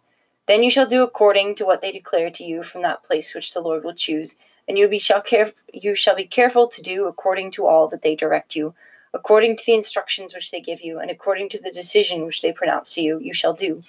Then 0.46 0.62
you 0.62 0.70
shall 0.70 0.86
do 0.86 1.02
according 1.02 1.54
to 1.56 1.64
what 1.64 1.80
they 1.80 1.92
declare 1.92 2.30
to 2.30 2.44
you 2.44 2.62
from 2.62 2.82
that 2.82 3.02
place 3.02 3.34
which 3.34 3.52
the 3.52 3.60
Lord 3.60 3.84
will 3.84 3.94
choose 3.94 4.36
and 4.68 4.78
you, 4.78 4.86
be, 4.86 4.98
shall 4.98 5.22
care, 5.22 5.52
you 5.72 5.94
shall 5.94 6.14
be 6.14 6.26
careful 6.26 6.68
to 6.68 6.82
do 6.82 7.06
according 7.06 7.50
to 7.52 7.66
all 7.66 7.88
that 7.88 8.02
they 8.02 8.14
direct 8.14 8.54
you, 8.54 8.74
according 9.14 9.56
to 9.56 9.62
the 9.66 9.74
instructions 9.74 10.34
which 10.34 10.50
they 10.50 10.60
give 10.60 10.82
you, 10.82 10.98
and 10.98 11.10
according 11.10 11.48
to 11.48 11.58
the 11.60 11.72
decision 11.72 12.26
which 12.26 12.42
they 12.42 12.52
pronounce 12.52 12.94
to 12.94 13.00
you, 13.00 13.18
you 13.18 13.32
shall 13.32 13.54
do. 13.54 13.82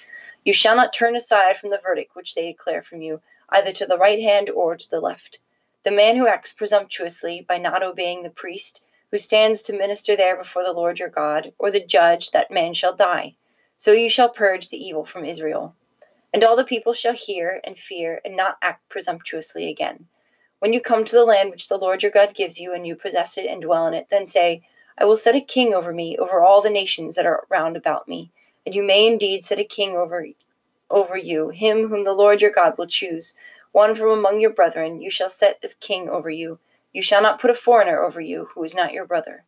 You 0.45 0.53
shall 0.53 0.75
not 0.75 0.93
turn 0.93 1.15
aside 1.15 1.57
from 1.57 1.69
the 1.69 1.81
verdict 1.83 2.15
which 2.15 2.33
they 2.33 2.45
declare 2.45 2.81
from 2.81 3.01
you, 3.01 3.21
either 3.49 3.73
to 3.73 3.85
the 3.85 3.97
right 3.97 4.21
hand 4.21 4.49
or 4.49 4.77
to 4.77 4.89
the 4.89 5.01
left. 5.01 5.39
The 5.83 5.91
man 5.91 6.15
who 6.15 6.27
acts 6.27 6.53
presumptuously 6.53 7.45
by 7.47 7.57
not 7.57 7.83
obeying 7.83 8.23
the 8.23 8.29
priest, 8.29 8.85
who 9.11 9.17
stands 9.17 9.61
to 9.63 9.73
minister 9.73 10.15
there 10.15 10.37
before 10.37 10.63
the 10.63 10.73
Lord 10.73 10.99
your 10.99 11.09
God, 11.09 11.51
or 11.59 11.71
the 11.71 11.83
judge, 11.83 12.31
that 12.31 12.51
man 12.51 12.73
shall 12.73 12.95
die. 12.95 13.35
So 13.77 13.91
you 13.91 14.09
shall 14.09 14.29
purge 14.29 14.69
the 14.69 14.77
evil 14.77 15.03
from 15.03 15.25
Israel. 15.25 15.75
And 16.33 16.43
all 16.43 16.55
the 16.55 16.63
people 16.63 16.93
shall 16.93 17.13
hear 17.13 17.59
and 17.63 17.77
fear, 17.77 18.21
and 18.23 18.37
not 18.37 18.57
act 18.61 18.87
presumptuously 18.89 19.69
again. 19.69 20.05
When 20.59 20.73
you 20.73 20.81
come 20.81 21.05
to 21.05 21.15
the 21.15 21.25
land 21.25 21.51
which 21.51 21.69
the 21.69 21.77
Lord 21.77 22.03
your 22.03 22.11
God 22.11 22.35
gives 22.35 22.59
you, 22.59 22.73
and 22.73 22.85
you 22.85 22.95
possess 22.95 23.37
it 23.37 23.45
and 23.45 23.61
dwell 23.61 23.87
in 23.87 23.93
it, 23.93 24.07
then 24.09 24.27
say, 24.27 24.61
I 24.97 25.05
will 25.05 25.15
set 25.15 25.35
a 25.35 25.41
king 25.41 25.73
over 25.73 25.93
me, 25.93 26.17
over 26.17 26.41
all 26.41 26.61
the 26.61 26.69
nations 26.69 27.15
that 27.15 27.25
are 27.25 27.47
round 27.49 27.77
about 27.77 28.09
me. 28.09 28.31
And 28.65 28.75
you 28.75 28.83
may 28.83 29.07
indeed 29.07 29.45
set 29.45 29.59
a 29.59 29.63
king 29.63 29.95
over, 29.95 30.27
over 30.89 31.17
you, 31.17 31.49
him 31.49 31.87
whom 31.87 32.03
the 32.03 32.13
Lord 32.13 32.41
your 32.41 32.51
God 32.51 32.77
will 32.77 32.87
choose. 32.87 33.33
One 33.71 33.95
from 33.95 34.09
among 34.09 34.41
your 34.41 34.49
brethren 34.49 35.01
you 35.01 35.09
shall 35.09 35.29
set 35.29 35.59
as 35.63 35.73
king 35.75 36.09
over 36.09 36.29
you. 36.29 36.59
You 36.91 37.01
shall 37.01 37.21
not 37.21 37.39
put 37.39 37.51
a 37.51 37.55
foreigner 37.55 38.01
over 38.01 38.19
you, 38.19 38.49
who 38.53 38.63
is 38.63 38.75
not 38.75 38.91
your 38.91 39.05
brother. 39.05 39.45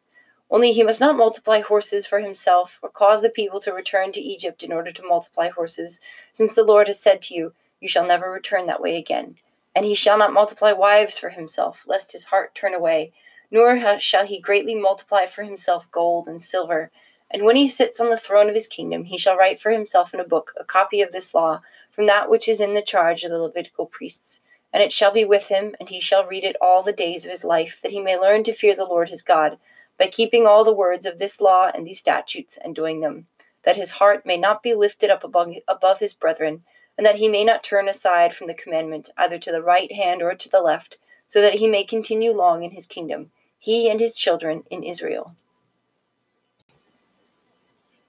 Only 0.49 0.71
he 0.71 0.83
must 0.83 1.01
not 1.01 1.17
multiply 1.17 1.61
horses 1.61 2.05
for 2.05 2.19
himself, 2.19 2.79
or 2.81 2.89
cause 2.89 3.21
the 3.21 3.29
people 3.29 3.59
to 3.61 3.73
return 3.73 4.11
to 4.13 4.21
Egypt 4.21 4.63
in 4.63 4.71
order 4.71 4.91
to 4.91 5.03
multiply 5.03 5.49
horses, 5.49 5.99
since 6.31 6.55
the 6.55 6.63
Lord 6.63 6.87
has 6.87 6.99
said 6.99 7.21
to 7.23 7.33
you, 7.33 7.53
You 7.79 7.87
shall 7.87 8.05
never 8.05 8.31
return 8.31 8.65
that 8.67 8.81
way 8.81 8.97
again. 8.97 9.35
And 9.75 9.85
he 9.85 9.95
shall 9.95 10.17
not 10.17 10.33
multiply 10.33 10.71
wives 10.71 11.17
for 11.17 11.29
himself, 11.29 11.83
lest 11.87 12.11
his 12.11 12.25
heart 12.25 12.53
turn 12.53 12.73
away, 12.73 13.13
nor 13.49 13.99
shall 13.99 14.25
he 14.25 14.39
greatly 14.39 14.75
multiply 14.75 15.25
for 15.25 15.43
himself 15.43 15.89
gold 15.91 16.27
and 16.27 16.41
silver. 16.41 16.91
And 17.29 17.43
when 17.43 17.55
he 17.55 17.69
sits 17.69 17.99
on 17.99 18.09
the 18.09 18.17
throne 18.17 18.49
of 18.49 18.55
his 18.55 18.67
kingdom, 18.67 19.05
he 19.05 19.17
shall 19.17 19.37
write 19.37 19.59
for 19.59 19.71
himself 19.71 20.13
in 20.13 20.19
a 20.19 20.25
book 20.25 20.53
a 20.59 20.65
copy 20.65 21.01
of 21.01 21.11
this 21.11 21.33
law 21.33 21.61
from 21.89 22.05
that 22.07 22.29
which 22.29 22.49
is 22.49 22.59
in 22.59 22.73
the 22.73 22.81
charge 22.81 23.23
of 23.23 23.31
the 23.31 23.39
Levitical 23.39 23.85
priests. 23.85 24.41
And 24.73 24.81
it 24.81 24.93
shall 24.93 25.11
be 25.11 25.25
with 25.25 25.47
him, 25.47 25.75
and 25.79 25.89
he 25.89 25.99
shall 25.99 26.25
read 26.25 26.43
it 26.43 26.55
all 26.61 26.81
the 26.83 26.93
days 26.93 27.25
of 27.25 27.31
his 27.31 27.43
life, 27.43 27.79
that 27.81 27.91
he 27.91 28.01
may 28.01 28.17
learn 28.17 28.43
to 28.43 28.53
fear 28.53 28.75
the 28.75 28.85
Lord 28.85 29.09
his 29.09 29.21
God, 29.21 29.57
by 29.97 30.07
keeping 30.07 30.47
all 30.47 30.63
the 30.63 30.73
words 30.73 31.05
of 31.05 31.19
this 31.19 31.41
law 31.41 31.69
and 31.73 31.85
these 31.85 31.99
statutes 31.99 32.57
and 32.63 32.73
doing 32.73 33.01
them, 33.01 33.27
that 33.63 33.75
his 33.75 33.91
heart 33.91 34.25
may 34.25 34.37
not 34.37 34.63
be 34.63 34.73
lifted 34.73 35.09
up 35.09 35.23
above, 35.23 35.99
his 35.99 36.13
brethren 36.13 36.63
and 37.01 37.05
that 37.07 37.15
he 37.15 37.27
may 37.27 37.43
not 37.43 37.63
turn 37.63 37.89
aside 37.89 38.31
from 38.31 38.45
the 38.45 38.53
commandment 38.53 39.09
either 39.17 39.39
to 39.39 39.51
the 39.51 39.63
right 39.63 39.91
hand 39.91 40.21
or 40.21 40.35
to 40.35 40.47
the 40.47 40.61
left, 40.61 40.99
so 41.25 41.41
that 41.41 41.55
he 41.55 41.65
may 41.67 41.83
continue 41.83 42.31
long 42.31 42.63
in 42.63 42.69
his 42.69 42.85
kingdom, 42.85 43.31
he 43.57 43.89
and 43.89 43.99
his 43.99 44.15
children 44.15 44.61
in 44.69 44.83
Israel. 44.83 45.35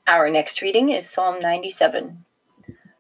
Our 0.07 0.29
next 0.29 0.61
reading 0.61 0.91
is 0.91 1.09
Psalm 1.09 1.41
97. 1.41 2.27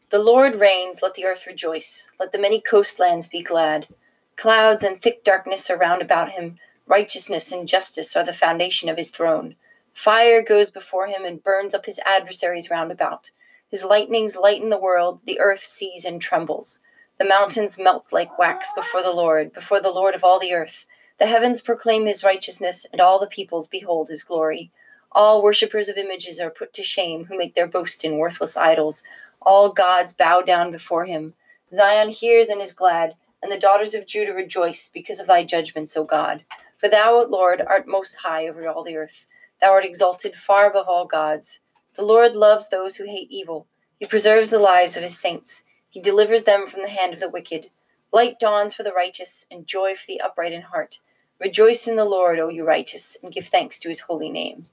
The 0.09 0.19
Lord 0.19 0.55
reigns, 0.55 1.01
let 1.03 1.13
the 1.13 1.27
earth 1.27 1.47
rejoice, 1.47 2.11
let 2.19 2.33
the 2.33 2.39
many 2.39 2.59
coastlands 2.59 3.29
be 3.29 3.43
glad. 3.43 3.87
Clouds 4.35 4.83
and 4.83 4.99
thick 4.99 5.23
darkness 5.23 5.69
are 5.69 5.77
about 6.01 6.31
him, 6.31 6.59
righteousness 6.87 7.53
and 7.53 7.69
justice 7.69 8.17
are 8.17 8.25
the 8.25 8.33
foundation 8.33 8.89
of 8.89 8.97
his 8.97 9.11
throne. 9.11 9.57
Fire 9.93 10.43
goes 10.43 10.71
before 10.71 11.09
him 11.09 11.27
and 11.27 11.45
burns 11.45 11.75
up 11.75 11.85
his 11.85 12.01
adversaries 12.07 12.71
round 12.71 12.91
about. 12.91 13.31
His 13.73 13.83
lightnings 13.83 14.37
lighten 14.37 14.69
the 14.69 14.79
world, 14.79 15.21
the 15.25 15.41
earth 15.41 15.65
sees 15.65 16.05
and 16.05 16.21
trembles. 16.21 16.81
The 17.19 17.25
mountains 17.25 17.79
melt 17.79 18.13
like 18.13 18.39
wax 18.39 18.71
before 18.75 19.03
the 19.03 19.13
Lord, 19.13 19.55
before 19.55 19.81
the 19.81 19.91
Lord 19.91 20.15
of 20.15 20.23
all 20.23 20.39
the 20.39 20.53
earth. 20.53 20.85
The 21.19 21.27
heavens 21.27 21.63
proclaim 21.63 22.05
his 22.05 22.23
righteousness, 22.23 22.85
and 22.93 23.01
all 23.01 23.19
the 23.19 23.27
peoples 23.27 23.67
behold 23.67 24.11
his 24.11 24.25
glory. 24.25 24.71
All 25.11 25.43
worshippers 25.43 25.89
of 25.89 25.97
images 25.97 26.39
are 26.39 26.51
put 26.51 26.75
to 26.75 26.83
shame, 26.83 27.25
who 27.25 27.39
make 27.39 27.55
their 27.55 27.67
boast 27.67 28.05
in 28.05 28.19
worthless 28.19 28.59
idols. 28.59 29.05
All 29.41 29.71
gods 29.71 30.13
bow 30.13 30.43
down 30.43 30.71
before 30.71 31.07
him. 31.07 31.33
Zion 31.73 32.11
hears 32.11 32.51
and 32.51 32.61
is 32.61 32.75
glad, 32.75 33.15
and 33.43 33.51
the 33.51 33.59
daughters 33.59 33.95
of 33.95 34.07
Judah 34.07 34.35
rejoice 34.35 34.91
because 34.93 35.19
of 35.19 35.29
thy 35.29 35.45
judgments, 35.45 35.97
O 35.97 36.05
God. 36.05 36.45
For 36.77 36.91
thou, 36.91 37.15
O 37.15 37.23
Lord, 37.23 37.63
art 37.67 37.89
most 37.89 38.17
high 38.17 38.47
over 38.47 38.69
all 38.69 38.85
the 38.85 38.99
earth. 38.99 39.27
Thou 39.63 39.71
art 39.71 39.87
exalted 39.87 40.35
far 40.35 40.69
above 40.69 40.89
all 40.89 41.07
gods. 41.07 41.61
The 41.95 42.05
Lord 42.05 42.35
loves 42.35 42.69
those 42.69 42.97
who 42.97 43.05
hate 43.05 43.31
evil. 43.31 43.67
He 43.99 44.07
preserves 44.07 44.51
the 44.51 44.59
lives 44.59 44.97
of 44.97 45.03
his 45.03 45.19
saints. 45.19 45.63
He 45.91 46.01
delivers 46.01 46.45
them 46.45 46.67
from 46.67 46.83
the 46.83 46.89
hand 46.89 47.13
of 47.13 47.21
the 47.21 47.29
wicked. 47.29 47.71
Light 48.13 48.39
dawns 48.39 48.75
for 48.75 48.83
the 48.83 48.93
righteous, 48.93 49.47
and 49.51 49.67
joy 49.67 49.95
for 49.95 50.05
the 50.07 50.21
upright 50.21 50.53
in 50.53 50.63
heart. 50.63 51.01
Rejoice 51.39 51.87
in 51.87 51.97
the 51.97 52.05
Lord, 52.05 52.39
O 52.39 52.49
you 52.49 52.65
righteous, 52.65 53.17
and 53.23 53.33
give 53.33 53.47
thanks 53.47 53.79
to 53.81 53.89
his 53.89 54.01
holy 54.01 54.31
name. 54.31 54.65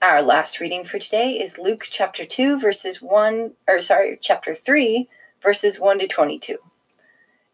Our 0.00 0.22
last 0.22 0.60
reading 0.60 0.84
for 0.84 0.98
today 0.98 1.40
is 1.40 1.58
Luke 1.58 1.84
chapter 1.90 2.24
2 2.24 2.60
verses 2.60 3.02
1 3.02 3.52
or 3.66 3.80
sorry, 3.80 4.18
chapter 4.20 4.54
3 4.54 5.08
verses 5.42 5.80
1 5.80 5.98
to 6.00 6.06
22. 6.06 6.58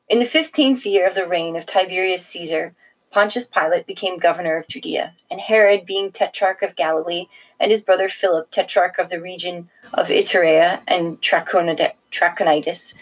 In 0.08 0.18
the 0.18 0.24
15th 0.24 0.84
year 0.84 1.06
of 1.06 1.14
the 1.14 1.26
reign 1.26 1.56
of 1.56 1.64
Tiberius 1.64 2.26
Caesar, 2.26 2.74
Pontius 3.12 3.44
Pilate 3.44 3.86
became 3.86 4.18
governor 4.18 4.56
of 4.56 4.66
Judea, 4.66 5.14
and 5.30 5.38
Herod, 5.38 5.84
being 5.84 6.10
tetrarch 6.10 6.62
of 6.62 6.74
Galilee, 6.74 7.26
and 7.60 7.70
his 7.70 7.82
brother 7.82 8.08
Philip, 8.08 8.50
tetrarch 8.50 8.98
of 8.98 9.10
the 9.10 9.20
region 9.20 9.68
of 9.92 10.08
Iturea 10.08 10.80
and 10.88 11.20
Trachonitis, 11.20 12.94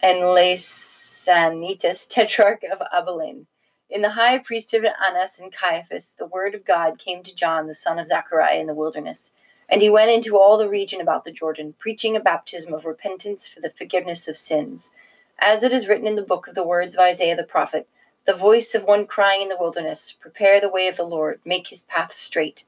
and 0.00 0.18
Lysanias, 0.20 2.08
tetrarch 2.08 2.62
of 2.64 2.82
Abilene. 2.90 3.46
In 3.90 4.00
the 4.00 4.12
high 4.12 4.38
priesthood 4.38 4.86
of 4.86 4.92
Annas 5.06 5.38
and 5.38 5.52
Caiaphas, 5.52 6.14
the 6.14 6.26
word 6.26 6.54
of 6.54 6.64
God 6.64 6.98
came 6.98 7.22
to 7.22 7.34
John, 7.34 7.66
the 7.66 7.74
son 7.74 7.98
of 7.98 8.06
Zechariah, 8.06 8.60
in 8.60 8.68
the 8.68 8.74
wilderness. 8.74 9.34
And 9.68 9.82
he 9.82 9.90
went 9.90 10.10
into 10.10 10.38
all 10.38 10.56
the 10.56 10.68
region 10.68 11.02
about 11.02 11.24
the 11.24 11.32
Jordan, 11.32 11.74
preaching 11.78 12.16
a 12.16 12.20
baptism 12.20 12.72
of 12.72 12.86
repentance 12.86 13.46
for 13.46 13.60
the 13.60 13.68
forgiveness 13.68 14.28
of 14.28 14.36
sins. 14.38 14.92
As 15.38 15.62
it 15.62 15.74
is 15.74 15.88
written 15.88 16.06
in 16.06 16.16
the 16.16 16.22
book 16.22 16.48
of 16.48 16.54
the 16.54 16.66
words 16.66 16.94
of 16.94 17.00
Isaiah 17.00 17.36
the 17.36 17.44
prophet, 17.44 17.86
the 18.28 18.34
voice 18.34 18.74
of 18.74 18.84
one 18.84 19.06
crying 19.06 19.40
in 19.40 19.48
the 19.48 19.56
wilderness, 19.58 20.12
Prepare 20.12 20.60
the 20.60 20.68
way 20.68 20.86
of 20.86 20.98
the 20.98 21.02
Lord, 21.02 21.40
make 21.46 21.68
his 21.68 21.84
path 21.84 22.12
straight. 22.12 22.66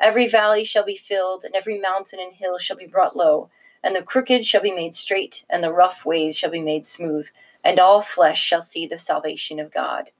Every 0.00 0.26
valley 0.26 0.64
shall 0.64 0.86
be 0.86 0.96
filled, 0.96 1.44
and 1.44 1.54
every 1.54 1.78
mountain 1.78 2.18
and 2.18 2.32
hill 2.32 2.56
shall 2.56 2.78
be 2.78 2.86
brought 2.86 3.14
low, 3.14 3.50
and 3.84 3.94
the 3.94 4.02
crooked 4.02 4.46
shall 4.46 4.62
be 4.62 4.72
made 4.72 4.94
straight, 4.94 5.44
and 5.50 5.62
the 5.62 5.70
rough 5.70 6.06
ways 6.06 6.38
shall 6.38 6.50
be 6.50 6.62
made 6.62 6.86
smooth, 6.86 7.28
and 7.62 7.78
all 7.78 8.00
flesh 8.00 8.42
shall 8.42 8.62
see 8.62 8.86
the 8.86 8.96
salvation 8.96 9.60
of 9.60 9.70
God. 9.70 10.12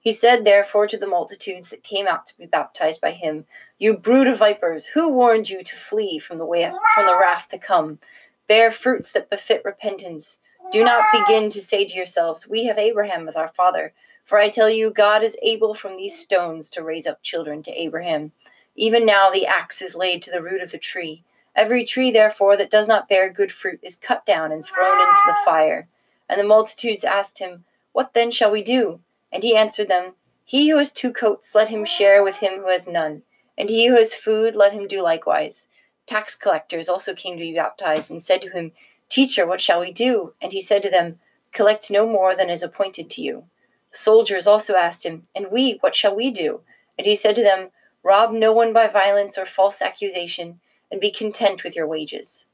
He 0.00 0.12
said, 0.12 0.46
therefore, 0.46 0.86
to 0.86 0.96
the 0.96 1.06
multitudes 1.06 1.68
that 1.68 1.82
came 1.82 2.08
out 2.08 2.24
to 2.28 2.38
be 2.38 2.46
baptized 2.46 3.02
by 3.02 3.10
him, 3.10 3.44
You 3.78 3.98
brood 3.98 4.28
of 4.28 4.38
vipers, 4.38 4.86
who 4.86 5.10
warned 5.12 5.50
you 5.50 5.62
to 5.62 5.76
flee 5.76 6.18
from 6.18 6.38
the 6.38 6.46
way 6.46 6.72
from 6.94 7.04
the 7.04 7.18
wrath 7.20 7.48
to 7.48 7.58
come? 7.58 7.98
Bear 8.46 8.70
fruits 8.70 9.12
that 9.12 9.28
befit 9.28 9.60
repentance. 9.62 10.40
Do 10.72 10.82
not 10.82 11.04
begin 11.12 11.50
to 11.50 11.60
say 11.60 11.84
to 11.84 11.94
yourselves, 11.94 12.48
We 12.48 12.64
have 12.64 12.78
Abraham 12.78 13.28
as 13.28 13.36
our 13.36 13.48
father. 13.48 13.92
For 14.28 14.38
I 14.38 14.50
tell 14.50 14.68
you, 14.68 14.90
God 14.90 15.22
is 15.22 15.38
able 15.40 15.72
from 15.72 15.96
these 15.96 16.14
stones 16.14 16.68
to 16.70 16.82
raise 16.82 17.06
up 17.06 17.22
children 17.22 17.62
to 17.62 17.72
Abraham. 17.72 18.32
Even 18.76 19.06
now 19.06 19.30
the 19.30 19.46
axe 19.46 19.80
is 19.80 19.94
laid 19.94 20.20
to 20.20 20.30
the 20.30 20.42
root 20.42 20.60
of 20.60 20.70
the 20.70 20.76
tree. 20.76 21.24
Every 21.56 21.82
tree, 21.82 22.10
therefore, 22.10 22.54
that 22.58 22.70
does 22.70 22.86
not 22.86 23.08
bear 23.08 23.32
good 23.32 23.50
fruit 23.50 23.80
is 23.82 23.96
cut 23.96 24.26
down 24.26 24.52
and 24.52 24.66
thrown 24.66 25.00
into 25.00 25.22
the 25.26 25.38
fire. 25.46 25.88
And 26.28 26.38
the 26.38 26.44
multitudes 26.44 27.04
asked 27.04 27.38
him, 27.38 27.64
What 27.92 28.12
then 28.12 28.30
shall 28.30 28.50
we 28.50 28.62
do? 28.62 29.00
And 29.32 29.42
he 29.42 29.56
answered 29.56 29.88
them, 29.88 30.12
He 30.44 30.68
who 30.68 30.76
has 30.76 30.92
two 30.92 31.10
coats, 31.10 31.54
let 31.54 31.70
him 31.70 31.86
share 31.86 32.22
with 32.22 32.36
him 32.36 32.60
who 32.60 32.68
has 32.68 32.86
none. 32.86 33.22
And 33.56 33.70
he 33.70 33.86
who 33.86 33.96
has 33.96 34.12
food, 34.12 34.54
let 34.54 34.74
him 34.74 34.86
do 34.86 35.02
likewise. 35.02 35.68
Tax 36.06 36.36
collectors 36.36 36.90
also 36.90 37.14
came 37.14 37.38
to 37.38 37.42
be 37.42 37.54
baptized, 37.54 38.10
and 38.10 38.20
said 38.20 38.42
to 38.42 38.50
him, 38.50 38.72
Teacher, 39.08 39.46
what 39.46 39.62
shall 39.62 39.80
we 39.80 39.90
do? 39.90 40.34
And 40.42 40.52
he 40.52 40.60
said 40.60 40.82
to 40.82 40.90
them, 40.90 41.18
Collect 41.52 41.90
no 41.90 42.06
more 42.06 42.34
than 42.34 42.50
is 42.50 42.62
appointed 42.62 43.08
to 43.08 43.22
you. 43.22 43.44
Soldiers 43.90 44.46
also 44.46 44.74
asked 44.74 45.04
him, 45.04 45.22
And 45.34 45.46
we, 45.50 45.78
what 45.80 45.94
shall 45.94 46.14
we 46.14 46.30
do? 46.30 46.60
And 46.96 47.06
he 47.06 47.16
said 47.16 47.36
to 47.36 47.42
them, 47.42 47.70
Rob 48.02 48.32
no 48.32 48.52
one 48.52 48.72
by 48.72 48.86
violence 48.86 49.36
or 49.36 49.44
false 49.44 49.82
accusation, 49.82 50.60
and 50.90 51.00
be 51.00 51.10
content 51.10 51.64
with 51.64 51.76
your 51.76 51.86
wages. 51.86 52.46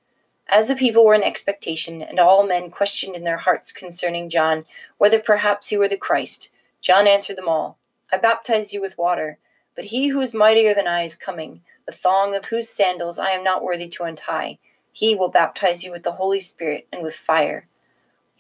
As 0.48 0.68
the 0.68 0.76
people 0.76 1.04
were 1.04 1.14
in 1.14 1.22
expectation, 1.22 2.02
and 2.02 2.18
all 2.18 2.46
men 2.46 2.70
questioned 2.70 3.16
in 3.16 3.24
their 3.24 3.38
hearts 3.38 3.72
concerning 3.72 4.28
John 4.28 4.66
whether 4.98 5.18
perhaps 5.18 5.68
he 5.68 5.76
were 5.76 5.88
the 5.88 5.96
Christ, 5.96 6.50
John 6.80 7.06
answered 7.06 7.36
them 7.36 7.48
all, 7.48 7.78
I 8.12 8.18
baptize 8.18 8.74
you 8.74 8.80
with 8.80 8.98
water, 8.98 9.38
but 9.74 9.86
he 9.86 10.08
who 10.08 10.20
is 10.20 10.34
mightier 10.34 10.74
than 10.74 10.86
I 10.86 11.02
is 11.02 11.14
coming, 11.14 11.62
the 11.86 11.92
thong 11.92 12.34
of 12.34 12.46
whose 12.46 12.68
sandals 12.68 13.18
I 13.18 13.30
am 13.30 13.42
not 13.42 13.62
worthy 13.62 13.88
to 13.88 14.04
untie. 14.04 14.58
He 14.92 15.14
will 15.14 15.30
baptize 15.30 15.82
you 15.82 15.90
with 15.90 16.02
the 16.02 16.12
Holy 16.12 16.40
Spirit 16.40 16.86
and 16.92 17.02
with 17.02 17.14
fire. 17.14 17.66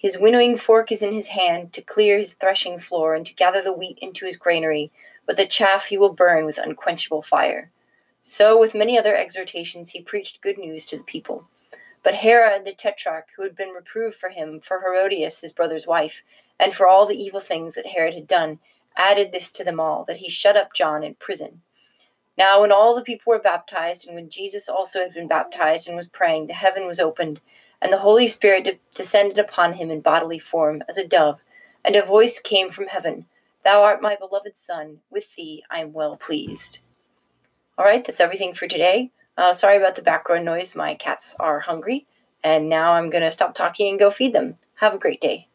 His 0.04 0.18
winnowing 0.18 0.58
fork 0.58 0.92
is 0.92 1.00
in 1.00 1.14
his 1.14 1.28
hand 1.28 1.72
to 1.72 1.80
clear 1.80 2.18
his 2.18 2.34
threshing 2.34 2.78
floor 2.78 3.14
and 3.14 3.24
to 3.24 3.32
gather 3.32 3.62
the 3.62 3.72
wheat 3.72 3.98
into 4.02 4.26
his 4.26 4.36
granary, 4.36 4.92
but 5.24 5.38
the 5.38 5.46
chaff 5.46 5.86
he 5.86 5.96
will 5.96 6.12
burn 6.12 6.44
with 6.44 6.58
unquenchable 6.58 7.22
fire. 7.22 7.70
So, 8.20 8.60
with 8.60 8.74
many 8.74 8.98
other 8.98 9.16
exhortations, 9.16 9.92
he 9.92 10.02
preached 10.02 10.42
good 10.42 10.58
news 10.58 10.84
to 10.84 10.98
the 10.98 11.04
people. 11.04 11.48
But 12.02 12.16
Herod 12.16 12.66
the 12.66 12.74
Tetrarch, 12.74 13.28
who 13.34 13.44
had 13.44 13.56
been 13.56 13.70
reproved 13.70 14.16
for 14.16 14.28
him 14.28 14.60
for 14.60 14.82
Herodias 14.82 15.40
his 15.40 15.52
brother's 15.52 15.86
wife, 15.86 16.22
and 16.60 16.74
for 16.74 16.86
all 16.86 17.06
the 17.06 17.16
evil 17.16 17.40
things 17.40 17.74
that 17.74 17.86
Herod 17.86 18.12
had 18.12 18.26
done, 18.26 18.58
added 18.98 19.32
this 19.32 19.50
to 19.52 19.64
them 19.64 19.80
all, 19.80 20.04
that 20.04 20.18
he 20.18 20.28
shut 20.28 20.54
up 20.54 20.74
John 20.74 21.02
in 21.02 21.14
prison. 21.14 21.62
Now, 22.36 22.60
when 22.60 22.72
all 22.72 22.94
the 22.94 23.00
people 23.00 23.30
were 23.30 23.38
baptized, 23.38 24.06
and 24.06 24.14
when 24.14 24.28
Jesus 24.28 24.68
also 24.68 25.00
had 25.00 25.14
been 25.14 25.28
baptized 25.28 25.88
and 25.88 25.96
was 25.96 26.08
praying, 26.08 26.48
the 26.48 26.52
heaven 26.52 26.86
was 26.86 27.00
opened 27.00 27.40
and 27.84 27.92
the 27.92 27.98
Holy 27.98 28.26
Spirit 28.26 28.64
de- 28.64 28.80
descended 28.94 29.38
upon 29.38 29.74
him 29.74 29.90
in 29.90 30.00
bodily 30.00 30.38
form 30.38 30.82
as 30.88 30.96
a 30.96 31.06
dove, 31.06 31.44
and 31.84 31.94
a 31.94 32.02
voice 32.02 32.40
came 32.40 32.70
from 32.70 32.88
heaven 32.88 33.26
Thou 33.62 33.82
art 33.82 34.02
my 34.02 34.16
beloved 34.16 34.56
Son, 34.56 35.00
with 35.10 35.36
thee 35.36 35.64
I 35.70 35.80
am 35.80 35.92
well 35.92 36.16
pleased. 36.16 36.80
All 37.78 37.84
right, 37.84 38.04
that's 38.04 38.20
everything 38.20 38.54
for 38.54 38.66
today. 38.66 39.10
Uh, 39.36 39.52
sorry 39.52 39.76
about 39.76 39.96
the 39.96 40.02
background 40.02 40.44
noise. 40.44 40.74
My 40.74 40.94
cats 40.94 41.34
are 41.40 41.60
hungry, 41.60 42.06
and 42.42 42.68
now 42.68 42.92
I'm 42.92 43.10
going 43.10 43.24
to 43.24 43.30
stop 43.30 43.54
talking 43.54 43.88
and 43.88 43.98
go 43.98 44.10
feed 44.10 44.32
them. 44.32 44.56
Have 44.76 44.94
a 44.94 44.98
great 44.98 45.20
day. 45.20 45.48